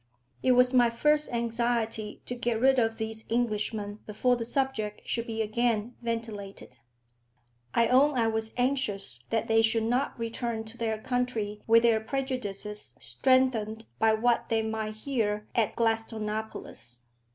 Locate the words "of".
2.79-2.97